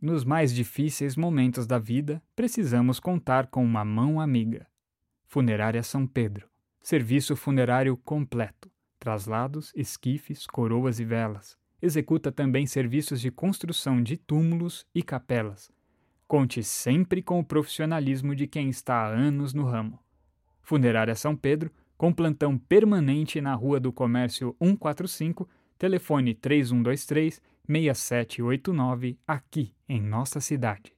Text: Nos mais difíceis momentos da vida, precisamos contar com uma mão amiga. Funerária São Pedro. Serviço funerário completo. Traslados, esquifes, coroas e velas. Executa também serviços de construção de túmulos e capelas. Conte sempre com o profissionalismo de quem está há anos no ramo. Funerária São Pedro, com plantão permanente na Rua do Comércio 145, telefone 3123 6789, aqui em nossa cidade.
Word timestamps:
Nos 0.00 0.24
mais 0.24 0.54
difíceis 0.54 1.14
momentos 1.14 1.66
da 1.66 1.78
vida, 1.78 2.22
precisamos 2.34 2.98
contar 2.98 3.48
com 3.48 3.62
uma 3.62 3.84
mão 3.84 4.18
amiga. 4.18 4.66
Funerária 5.26 5.82
São 5.82 6.06
Pedro. 6.06 6.48
Serviço 6.80 7.36
funerário 7.36 7.94
completo. 7.98 8.70
Traslados, 8.98 9.70
esquifes, 9.76 10.46
coroas 10.46 11.00
e 11.00 11.04
velas. 11.04 11.54
Executa 11.82 12.32
também 12.32 12.66
serviços 12.66 13.20
de 13.20 13.30
construção 13.30 14.02
de 14.02 14.16
túmulos 14.16 14.86
e 14.94 15.02
capelas. 15.02 15.70
Conte 16.26 16.62
sempre 16.62 17.20
com 17.20 17.38
o 17.38 17.44
profissionalismo 17.44 18.34
de 18.34 18.46
quem 18.46 18.70
está 18.70 19.02
há 19.02 19.08
anos 19.08 19.52
no 19.52 19.64
ramo. 19.64 19.98
Funerária 20.62 21.14
São 21.14 21.36
Pedro, 21.36 21.70
com 21.98 22.10
plantão 22.10 22.56
permanente 22.56 23.38
na 23.42 23.52
Rua 23.54 23.78
do 23.78 23.92
Comércio 23.92 24.56
145, 24.62 25.46
telefone 25.78 26.34
3123 26.34 27.42
6789, 27.70 29.16
aqui 29.24 29.72
em 29.88 30.02
nossa 30.02 30.40
cidade. 30.40 30.92